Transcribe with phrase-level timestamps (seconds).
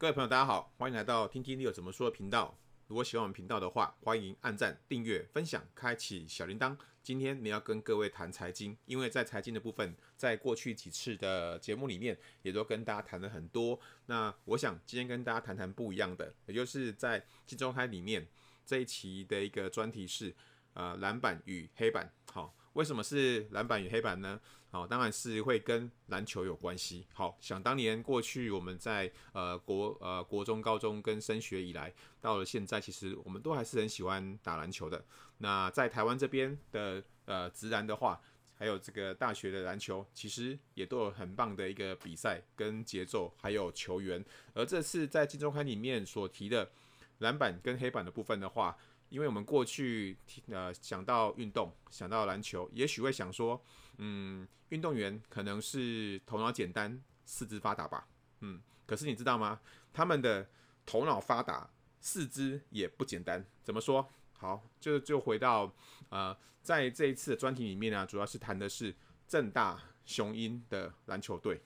[0.00, 2.58] 各位朋友，大家好，欢迎来到听听你有怎么说的频道。
[2.86, 6.74] 如果喜欢我们频道的话，欢迎按赞、订阅、分享、开启小铃铛。
[7.02, 13.78] 今天你要跟各位谈财经，因为在财经的部分，在过去几次的节目里面，也都跟大家谈了很多。
[14.06, 18.26] 那我想今天跟大家谈谈不一样的，也就是在《金周刊》里面
[18.64, 20.34] 这一期的一个专题是
[20.72, 22.10] 呃蓝板与黑板。
[22.32, 22.56] 好。
[22.74, 24.40] 为什么是篮板与黑板呢？
[24.70, 27.04] 好，当然是会跟篮球有关系。
[27.12, 35.04] 好，想当年过去我们在呃国呃国中、高中跟升学以来，到了现在，其实我们都还是很喜欢打篮球的。
[35.38, 38.20] 那在台湾这边的呃职篮的话，
[38.54, 44.24] 还有这个大学的篮球，其实也都有很棒的一个比赛跟节奏，还有球员。
[44.54, 46.70] 而这次在《今周刊》里面所提的
[47.18, 48.76] 篮板跟黑板的部分的话，
[49.10, 50.16] 因为我们过去
[50.48, 53.60] 呃想到运动，想到篮球，也许会想说，
[53.98, 58.06] 嗯，运动员可能是头脑简单、四肢发达吧，
[58.38, 59.60] 嗯，可是你知道吗？
[59.92, 60.48] 他们的
[60.86, 61.68] 头脑发达，
[62.00, 63.44] 四肢也不简单。
[63.64, 64.08] 怎么说？
[64.38, 65.74] 好，就就回到
[66.08, 68.94] 呃，在这一次的专题里面呢，主要是谈的是
[69.26, 71.60] 正大雄鹰的篮球队，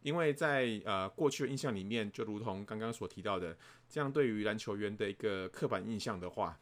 [0.00, 3.54] 因为在呃过去的印象里面，就如同刚刚所提到的，
[3.86, 6.58] 这样对于篮球员的一个刻板印象的话。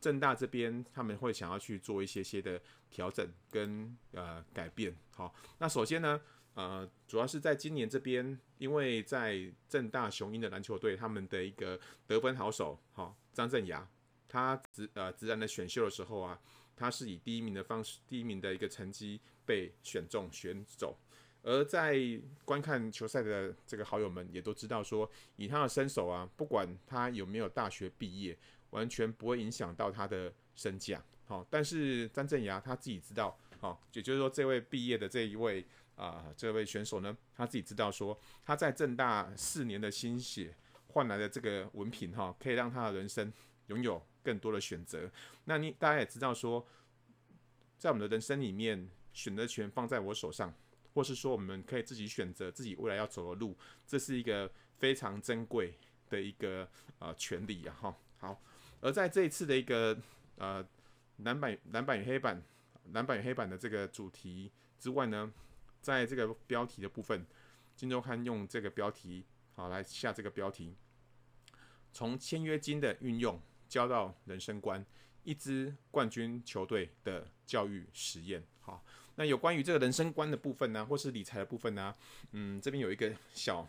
[0.00, 2.60] 正大这边他们会想要去做一些些的
[2.90, 4.94] 调整跟呃改变。
[5.10, 6.20] 好，那首先呢，
[6.54, 13.88] 呃，主要是在今年这边，因为在正大雄鹰的篮球队，他们的一个得分好手，好，张镇雅，
[14.28, 16.40] 他直呃直男的选秀的时候啊，
[16.76, 20.96] 他是以第一名的方式，第一名的一个成绩被选中选走。
[21.42, 21.96] 而在
[22.44, 28.36] 观看球赛的这个好友们也都知道说，以他的身手啊，不管他有没有大学毕业。
[28.70, 40.54] 完全不会影响到他的身价，好，但是张镇衙他自己知道，好，也就是说这位毕业的这一位啊、这位选手呢，他自己知道说他在政大四年的心血
[40.86, 43.32] 换来的这个文凭，哈，可以让他的人生
[43.66, 45.10] 拥有更多的选择。
[45.44, 46.64] 那你大家也知道说，
[47.78, 50.54] 在我们的人生里面，选择权放在我手上，
[50.94, 53.56] 或是说我们可以自己选择自己未来要走的路，
[53.86, 55.74] 这是一个非常珍贵
[56.08, 56.68] 的一个
[57.00, 58.42] 呃权利啊，哈，好。
[58.80, 59.98] 而在这一次的一个
[60.36, 60.64] 呃
[61.18, 62.40] 篮板篮板与黑板
[62.92, 65.32] 篮板与黑板的这个主题之外呢，
[65.80, 67.26] 在这个标题的部分，
[67.74, 69.24] 金周刊用这个标题
[69.54, 70.76] 好来下这个标题，
[71.92, 74.84] 从签约金的运用教到人生观，
[75.24, 78.42] 一支冠军球队的教育实验。
[78.60, 78.84] 好，
[79.16, 81.92] 那有关于这个人生观的部分呢，或是理财的部分呢，
[82.30, 83.66] 嗯，这边有一个小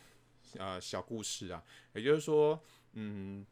[0.57, 2.61] 呃小故事啊，也就是说，
[2.93, 3.43] 嗯。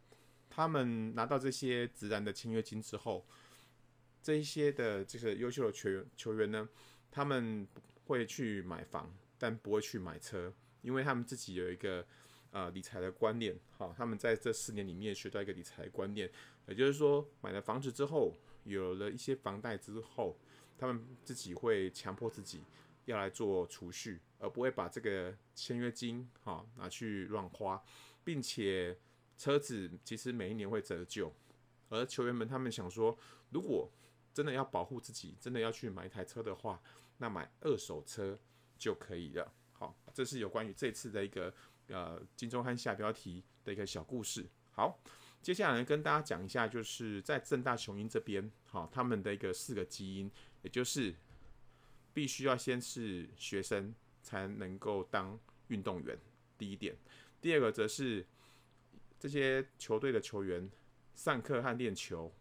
[0.57, 3.23] 他们拿到这些自然的签约金之后，
[4.23, 6.67] 这一些的这个优秀的球员球员呢，
[7.11, 7.67] 他们
[8.05, 10.51] 会去买房，但不会去买车，
[10.81, 12.03] 因为他们自己有一个
[12.49, 13.55] 呃理财的观念。
[13.77, 16.27] 好，他们在这四年里面学到一个理财观念，
[16.67, 20.39] 也就是说，买了房子之后，有了一些房贷之后，
[20.75, 22.63] 他们自己会强迫自己
[23.05, 27.79] 要来做储蓄，而不会把这个签约金好拿去乱花，
[28.23, 28.97] 并且。
[29.37, 31.31] 车子其实每一年会折旧，
[31.89, 33.15] 而球员们他们想说，
[33.51, 33.87] 如果
[34.33, 36.81] 真的要保护自己，真的要去买一台车的话，
[37.17, 38.37] 那买二手车
[38.79, 39.53] 就可以了。
[39.73, 41.53] 好，这是有关于这次的一个
[41.87, 44.49] 呃《金钟汉》下标题的一个小故事。
[44.71, 44.99] 好，
[45.41, 50.31] 接下来跟大家讲一下，就是在正大雄鹰这边，好，他们的一个四个基因，
[50.63, 51.15] 也就是
[52.11, 53.93] 必须要先是学生
[54.23, 56.17] 才能够当运动员，
[56.57, 56.95] 第一点；
[57.39, 58.25] 第二个则是。
[59.19, 60.69] 这些球队的球员
[61.15, 62.31] 上课和练球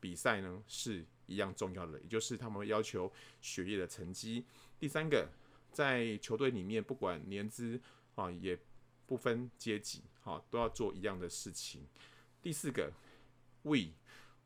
[0.00, 4.44] 比赛呢是一样重要的，也就是他们会要求学业的成绩。
[4.78, 5.28] 第三个，
[5.70, 7.80] 在球队里面，不管年资
[8.16, 8.58] 啊，也
[9.06, 11.86] 不分阶级，好，都要做一样的事情。
[12.42, 12.92] 第四个
[13.62, 13.92] ，We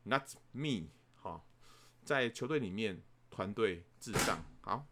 [0.03, 1.47] not me，好，
[2.03, 4.45] 在球队里面团队至上。
[4.61, 4.85] 好，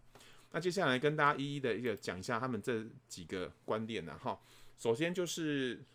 [0.51, 4.17] 那接下来跟大家一一的一个讲一下他们这几个观点呢。
[4.17, 4.39] 哈，
[4.75, 5.85] 首先就是。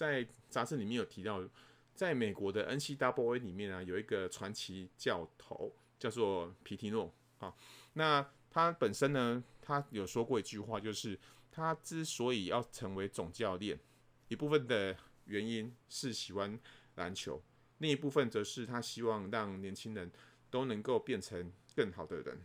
[0.00, 1.46] 在杂志里面有提到，
[1.94, 7.54] 在美国的 NCAA 里面啊，有一个传奇教头叫做皮提诺啊。
[7.92, 11.20] 那他本身呢，他有说过一句话，就是
[11.52, 13.78] 他之所以要成为总教练，
[14.28, 16.58] 一部分的原因是喜欢
[16.94, 17.42] 篮球，
[17.76, 20.10] 另一部分则是他希望让年轻人
[20.50, 22.40] 都能够变成更好的人。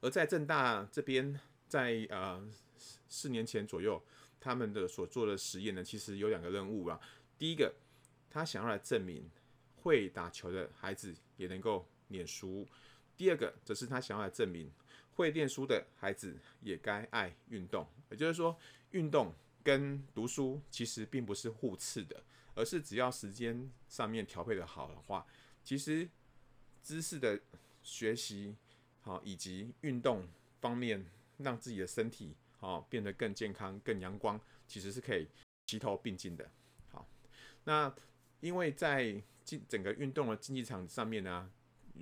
[0.00, 1.38] 而在正大这边，
[1.68, 2.44] 在呃
[3.06, 4.02] 四年前左右。
[4.44, 7.00] 他们的所做的实验呢，其实有两个任务啊。
[7.38, 7.74] 第一个，
[8.28, 9.26] 他想要来证明
[9.76, 12.66] 会打球的孩子也能够念书；
[13.16, 14.70] 第二个，则是他想要来证明
[15.14, 17.88] 会念书的孩子也该爱运动。
[18.10, 18.54] 也就是说，
[18.90, 19.32] 运动
[19.62, 22.22] 跟读书其实并不是互斥的，
[22.54, 25.26] 而是只要时间上面调配的好的话，
[25.64, 26.06] 其实
[26.82, 27.40] 知识的
[27.82, 28.54] 学习
[29.00, 30.28] 好以及运动
[30.60, 31.06] 方面，
[31.38, 35.28] 让自己的身体哦变得更健康、更阳光，其实是可以
[35.66, 36.50] 齐头并进的。
[36.88, 37.06] 好，
[37.64, 37.94] 那
[38.40, 41.50] 因为在竞整个运动的竞技场上面呢，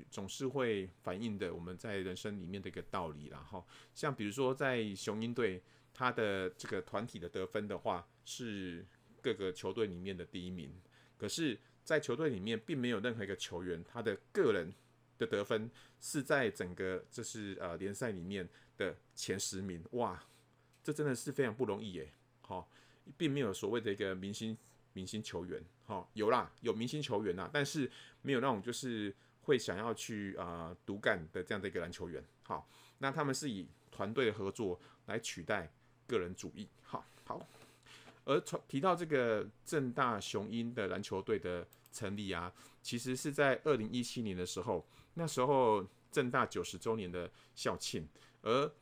[0.08, 5.60] 总是会反映的我们在人生里面的一个道理，然后像比如说在雄鹰队，
[5.92, 8.86] 他的这个团体的得分的话是
[9.20, 10.72] 各个球队里面的第一名，
[11.18, 14.72] 可是，在球队里面并没有任何一个球员他的个人
[15.18, 15.70] 的得分
[16.00, 20.22] 是在整个就是呃联赛里面的前十名，哇，
[20.82, 22.68] 这真的是非常不容易耶，好，
[23.16, 24.56] 并没有所谓的一个明星
[24.92, 27.90] 明星球员，好，有啦，有明星球员呐，但是
[28.22, 29.14] 没有那种就是。
[29.44, 35.68] 会想要去啊独干的这样的一个篮球员，好，那他们是以团队的合作来取代
[36.06, 37.44] 个人主义，好好。
[38.24, 42.52] 而从提到这个正大雄鹰的篮球队的成立啊，
[42.82, 48.08] 其实是在二零一七年的时候，那时候正大九十周年的校庆，
[48.42, 48.72] 而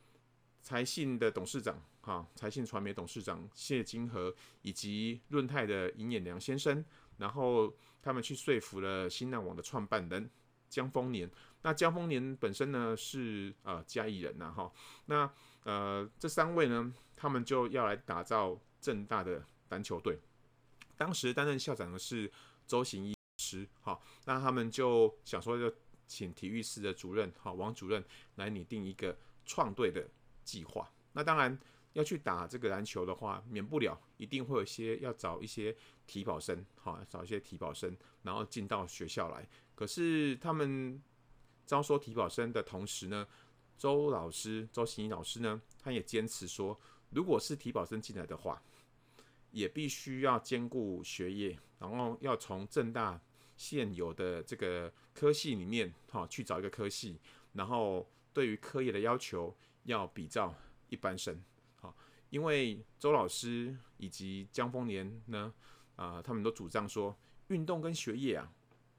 [0.61, 6.83] 财信的董事长，哈，财信传媒董事长谢金河以及润泰的尹衍梁先生，
[7.17, 10.29] 然后他们去说服了新浪网的创办人。
[10.69, 11.29] 江丰年，
[11.63, 14.71] 那江丰年本身呢是呃嘉义人呐、哈，
[15.07, 15.29] 那
[15.65, 20.17] 呃这三位呢，他们就要来打造正大的篮球队。
[20.95, 22.31] 当时担任校长的是
[22.65, 25.69] 周行一师，好，那他们就想说要
[26.07, 28.01] 请体育室的主任哈王主任
[28.35, 30.07] 来拟定一个创队的
[30.43, 30.91] 计划。
[31.13, 31.57] 那当然
[31.93, 35.75] 要去打这个篮球的话，免不了一定会有一些要找一些
[36.07, 39.47] 体保生，好找一些体保生，然后进到学校来。
[39.75, 41.01] 可是他们
[41.65, 43.27] 招收体保生的同时呢，
[43.77, 46.79] 周老师周行一老师呢，他也坚持说，
[47.09, 48.61] 如果是体保生进来的话，
[49.51, 53.19] 也必须要兼顾学业，然后要从正大
[53.57, 57.19] 现有的这个科系里面哈去找一个科系，
[57.53, 59.53] 然后对于科业的要求
[59.83, 60.53] 要比照
[60.89, 61.41] 一般生，
[61.75, 61.95] 好，
[62.29, 65.53] 因为周老师以及江丰年呢，
[65.95, 67.17] 啊，他们都主张说，
[67.47, 68.51] 运动跟学业啊。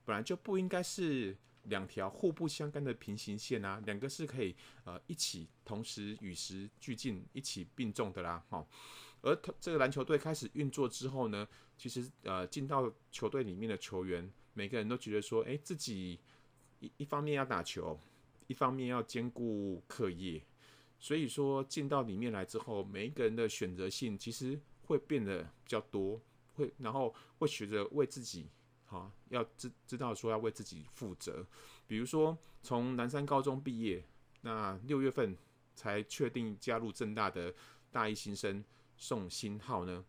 [0.04, 8.66] 本来就不应该是两条互不相干的平行线啊，两个是可以呃一起同时与时俱进、一起并重的啦，哈。
[9.20, 11.46] 而他这个篮球队开始运作之后呢，
[11.76, 16.18] 其实呃进到球队里面的球员，每个人都觉得说，哎，自己
[16.80, 17.96] 一一方面要打球，
[18.48, 20.42] 一方面要兼顾课业，
[21.02, 26.22] 所以说进到里面来之后，每一个人的选择性其实会变得比较多，
[26.54, 28.48] 会然后会学着为自己。
[28.84, 31.44] 好，要知知道说要为自己负责。
[31.88, 34.04] 比如说，从南山高中毕业，
[34.42, 35.36] 那六月份
[35.74, 37.52] 才确定加入正大的
[37.90, 38.64] 大一新生
[38.96, 40.04] 宋新浩呢，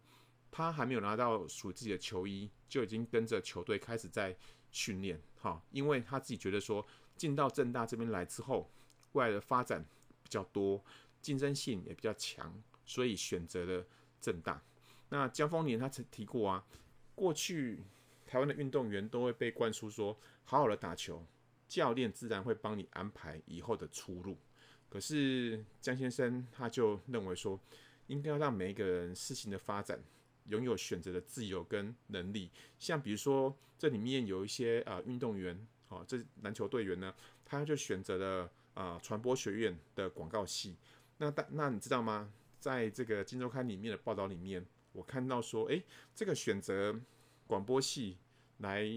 [0.51, 4.37] 他还没有拿到属于自己的球衣，就已经跟着球队开始在
[4.69, 5.19] 训练。
[5.41, 6.85] 哈，因为他自己觉得说，
[7.17, 8.69] 进到正大这边来之后，
[9.13, 9.83] 未来的发展
[10.33, 10.83] 较多，
[11.21, 13.85] 竞争性也比较强，所以选择了
[14.19, 14.61] 政大。
[15.09, 16.65] 那江丰年他曾提过啊，
[17.15, 17.83] 过去。
[18.25, 21.23] 台湾的运动员都会被灌输说，好好的打球，
[21.67, 24.35] 教练自然会帮你安排以后的出路。
[24.89, 27.59] 可是江先生他就认为说，
[28.07, 30.03] 应该要让每一个人事情的发展，
[30.47, 32.49] 拥有选择的自由跟能力。
[32.79, 37.13] 像比如说，这里面有一些啊运动员，哦，这篮球队员呢，
[37.45, 40.75] 他就选择了啊传播学院的广告系。
[41.17, 42.31] 那但那你知道吗？
[42.59, 45.83] 在这个《金周刊》里面的报道里面，我看到说，诶，
[46.15, 46.99] 这个选择
[47.47, 48.17] 广播系。
[48.59, 48.87] 来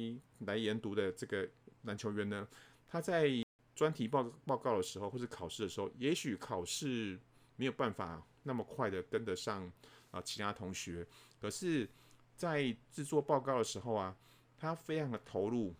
[0.40, 1.48] 来研读的这个
[1.84, 2.46] 篮球员呢，
[2.86, 3.28] 他在
[3.74, 7.18] 专题报报告的时候，或是考试的时候，也许考试
[7.56, 9.72] 没有办法那么快的跟得上
[10.12, 11.04] 啊其他同学，
[11.40, 11.88] 可是，
[12.36, 14.16] 在制作报告的时候啊，
[14.56, 15.74] 他非常的投入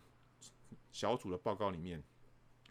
[0.91, 2.03] 小组的报告里面，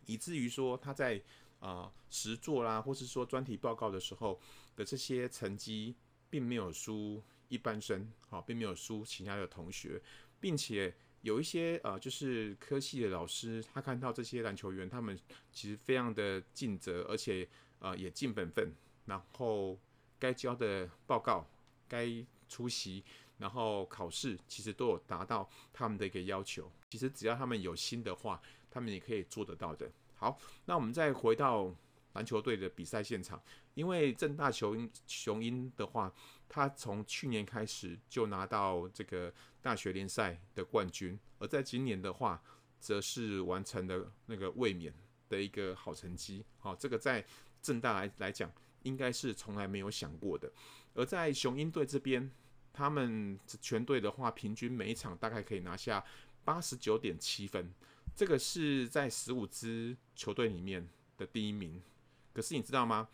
[0.07, 1.21] 以至于说他在
[1.61, 4.41] 啊实作啦，或是说专题报告的时候
[4.75, 5.95] 的这些成绩，
[6.31, 10.01] 并没有输一般生，好，并没有输其他的同学。
[10.39, 15.19] 并且有一些呃，就是科系的老师，他看到这些篮球员，他们
[15.51, 17.49] 其实非常的尽责，而且
[17.79, 18.73] 呃也尽本分，
[19.07, 19.79] 然后
[20.19, 21.49] 该交的报告、
[21.89, 22.07] 该
[22.49, 23.03] 出席，
[23.39, 26.71] 然后考试，其实都有达到他们的一个要求。
[26.91, 29.91] 其实只要他们有心的话，他们也可以做得到的。
[30.15, 31.75] 好，那我们再回到
[32.15, 33.43] 篮球队的比赛现场，
[33.75, 36.13] 因为正大雄鹰雄鹰的话，
[36.49, 42.43] 他从去年开始就拿到这个大学联赛的冠军，而在今年的话，
[42.81, 44.95] 则是完成了那个卫冕
[45.29, 46.45] 的一个好成绩。
[46.59, 47.25] 好，这个在
[47.61, 48.51] 正大来来讲，
[48.85, 50.51] 应该是从来没有想过的。
[50.95, 52.31] 而在雄鹰队这边，
[52.73, 56.03] 他们全队的话，平均每一场大概可以拿下
[56.43, 57.71] 八十九点七分，
[58.17, 61.81] 这个是在十五支球队里面的第一名。
[62.33, 63.09] 可是你知道吗？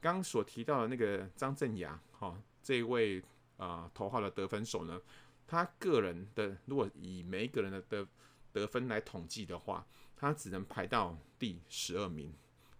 [0.00, 3.22] 刚所提到的那个张镇雅，哈，这一位
[3.56, 5.00] 啊、头号的得分手呢，
[5.46, 8.06] 他个人的如果以每一个人的得
[8.52, 9.86] 得分来统计的话，
[10.16, 12.32] 他只能排到第十二名。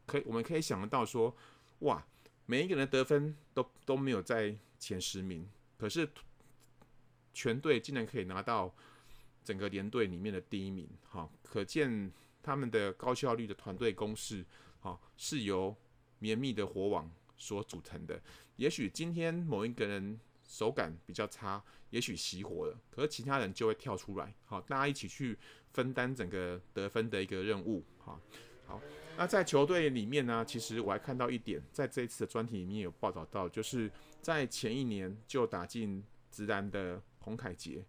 [0.06, 1.34] 可以，我们可以想得到说，
[1.80, 2.04] 哇，
[2.46, 6.08] 每一个人的得分都都没有在前十名，可是。
[7.34, 8.74] 全队竟然可以拿到
[9.48, 12.12] 整个连队里面的第一名，哈，可见
[12.42, 14.44] 他们的高效率的团队攻势，
[14.78, 15.74] 哈，是由
[16.18, 18.20] 绵密的火网所组成的。
[18.56, 25.38] 也许今天某一个人手感比较差，也许熄火了，可是其他人就会跳出来，好，大家一起去
[25.72, 28.20] 分担整个得分的一个任务，哈，
[28.66, 28.78] 好。
[29.16, 33.90] 那在球队里面呢，其实我还看到一点，在这一次的专题里面有报道到，就是
[34.20, 37.02] 在前一年就打进直男的。
[37.20, 37.84] 洪凯杰，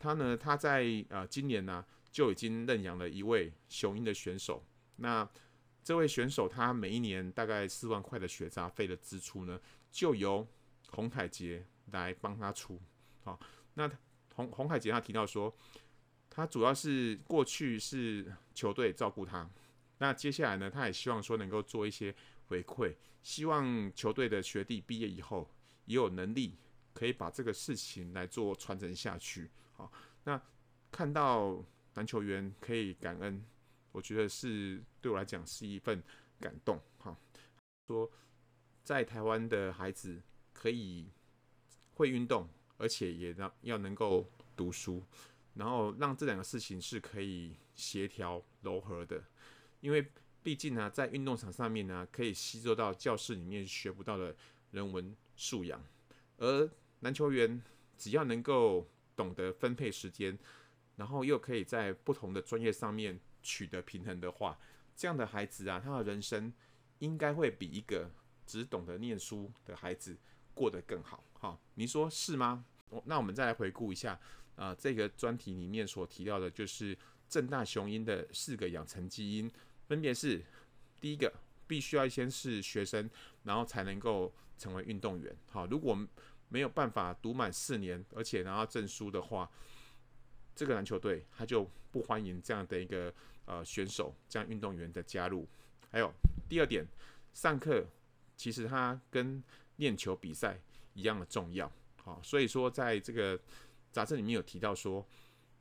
[0.00, 4.64] 他呢，他在呃今年呢就已经认养了一位雄鹰的选手。
[4.96, 5.28] 那
[5.84, 9.60] 这位选手他每一年大概四万块的学杂费的支出呢，
[9.92, 10.48] 就由
[10.88, 12.80] 洪凯杰来帮他出。
[13.22, 13.38] 好，
[13.74, 13.88] 那
[14.34, 15.54] 洪洪凯杰他提到说，
[16.30, 19.48] 他主要是过去是球队照顾他，
[19.98, 22.14] 那接下来呢，他也希望说能够做一些
[22.48, 25.48] 回馈，希望球队的学弟毕业以后
[25.84, 26.56] 也有能力。
[26.92, 29.48] 可以把这个事情来做传承下去，
[29.80, 29.90] 好，
[30.24, 30.38] 那
[30.92, 33.42] 看到篮球员可以感恩，
[33.92, 36.02] 我觉得是对我来讲是一份
[36.38, 37.16] 感动，哈。
[37.86, 38.10] 说
[38.84, 40.20] 在台湾的孩子
[40.52, 41.08] 可以
[41.94, 42.46] 会运动，
[42.76, 45.02] 而且也让要能够读书，
[45.54, 49.24] 然后让这两个事情是可以协调柔和的，
[49.80, 50.06] 因为
[50.42, 54.36] 毕竟呢，在运动场上面呢，可以吸收到教室里面学不到的
[54.72, 55.82] 人文素养，
[56.36, 56.70] 而
[57.00, 57.62] 篮球员
[57.96, 58.86] 只要能够
[59.20, 60.38] 懂得分配时间，
[60.96, 64.58] 然后又可以在不同的专业上面取得平衡的话，
[64.96, 66.50] 这样的孩子啊，他的人生
[67.00, 68.10] 应该会比一个
[68.46, 70.16] 只懂得念书的孩子
[70.54, 71.22] 过得更好。
[71.34, 72.64] 哈，你说是吗？
[73.04, 74.18] 那我们再来回顾一下
[74.56, 76.96] 啊、这个专题里面所提到的，就是
[77.28, 79.50] 正大雄鹰的四个养成基因，
[79.86, 80.42] 分别是
[80.98, 81.30] 第一个，
[81.66, 83.10] 必须要先是学生，
[83.42, 85.36] 然后才能够成为运动员。
[85.50, 85.94] 好，如果
[86.50, 89.48] 没有办法读满四年，而且拿到证书的话，
[90.54, 93.14] 这个篮球队他就不欢迎这样的一个
[93.46, 95.48] 呃选手，这样运动员的加入。
[95.90, 96.12] 还有
[96.48, 96.84] 第二点，
[97.32, 97.86] 上课
[98.36, 99.42] 其实他跟
[99.76, 100.60] 练球比赛
[100.94, 101.70] 一样的重要。
[102.02, 103.40] 好，所以说在这个
[103.92, 105.06] 杂志里面有提到说，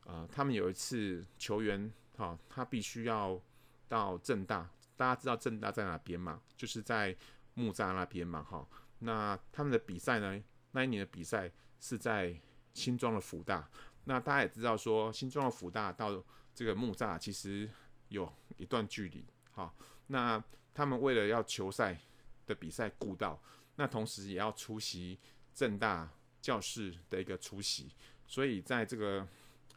[0.06, 3.40] 呃，他们有一次球员哈，他必须要
[3.88, 4.68] 到正大，
[4.98, 6.42] 大家知道正大在哪边嘛？
[6.58, 7.16] 就是在
[7.54, 8.68] 木栅那边嘛，哈。
[9.00, 10.42] 那他们的比赛呢？
[10.72, 12.40] 那一年的比赛是在
[12.74, 13.70] 新庄的辅大，
[14.06, 16.24] 那大家也知道说，新庄的辅大到
[16.54, 17.70] 这个木栅其实
[18.10, 19.76] 有一段距离，好，
[20.08, 21.98] 那他们为了要球赛
[22.46, 23.42] 的比赛顾到，
[23.76, 25.20] 那同时也要出席
[25.54, 26.10] 正大
[26.42, 27.92] 教室的一个出席，
[28.28, 29.28] 所以在这个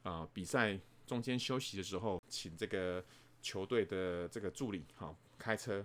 [0.03, 3.05] 呃比赛中间休息的时候，请这个
[3.41, 5.85] 球队的这个助理好开车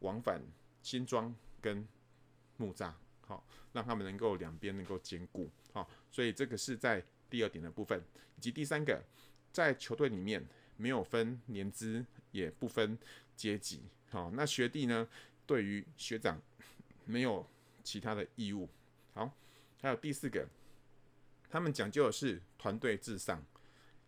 [0.00, 0.40] 往返
[0.82, 1.86] 新庄跟
[2.56, 2.92] 木栅。
[3.26, 8.02] 好，让他们能够两边能够兼顾，好，所以这个是在第二点的部分，
[8.36, 9.02] 以及第三个，
[9.52, 12.98] 在球队里面没有分年资，也不分
[13.34, 15.08] 阶级，好，那学弟呢，
[15.46, 16.40] 对于学长
[17.04, 17.46] 没有
[17.82, 18.68] 其他的义务，
[19.14, 19.34] 好，
[19.80, 20.46] 还有第四个，
[21.48, 23.42] 他们讲究的是团队至上，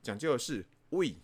[0.03, 1.15] 讲究的是 we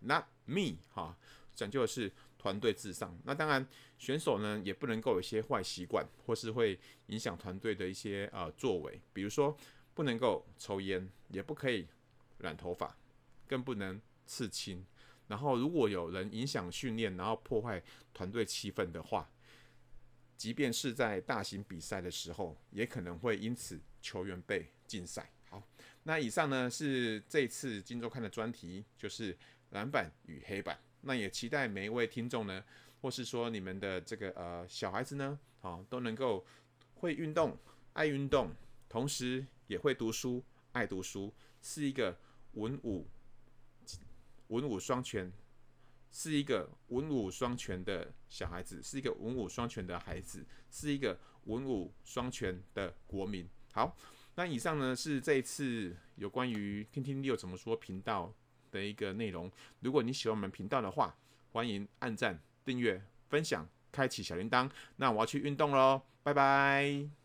[0.00, 1.16] not me，哈，
[1.54, 2.10] 讲究的是。
[2.38, 3.66] 团队至上，那当然
[3.98, 6.78] 选手呢也不能够有一些坏习惯，或是会
[7.08, 9.54] 影响团队的一些呃作为，比如说
[9.92, 11.88] 不能够抽烟，也不可以
[12.38, 12.96] 染头发，
[13.48, 14.86] 更不能刺青。
[15.26, 17.82] 然后如果有人影响训练，然后破坏
[18.14, 19.30] 团队气氛的话，
[20.36, 25.30] 即便是在大型比赛的时候，也可能会因此球员被禁赛。
[25.50, 25.62] 好，
[26.04, 29.36] 那以上呢是这次金周刊的专题，就是
[29.70, 30.78] 篮板与黑板。
[31.02, 32.64] 那也期待每一位听众呢，
[33.00, 36.44] 或是说你们的这个呃小孩子呢，好都能够
[36.94, 37.56] 会运动、
[37.92, 38.50] 爱运动，
[38.88, 42.18] 同时也会读书、爱读书，是一个
[42.52, 43.06] 文武
[44.48, 45.32] 文武双全，
[46.10, 53.48] 是一个文武双全的小孩子，是一个文武双全的孩子，是一个文武双全的国民。
[53.72, 53.96] 好，
[54.34, 58.34] 那以上呢是这一次有关于听听六怎么说频道
[58.70, 61.14] 的一个内容，如果你喜欢我们频道的话，
[61.52, 64.70] 欢迎按赞、订阅、分享，开启小铃铛。
[64.96, 67.17] 那我要去运动喽，拜拜。